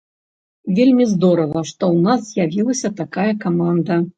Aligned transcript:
Вельмі 0.79 1.05
здорава, 1.11 1.63
што 1.73 1.83
ў 1.93 2.09
нас 2.09 2.19
з'явілася 2.33 2.95
такая 3.03 3.29
каманда. 3.45 4.03